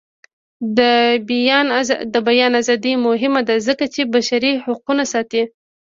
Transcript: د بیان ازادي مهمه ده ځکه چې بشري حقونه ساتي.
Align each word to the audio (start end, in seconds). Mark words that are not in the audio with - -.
د 2.13 2.19
بیان 2.27 2.47
ازادي 2.61 2.93
مهمه 3.07 3.41
ده 3.47 3.55
ځکه 3.67 3.85
چې 3.93 4.01
بشري 4.13 4.51
حقونه 4.65 5.03
ساتي. 5.13 5.41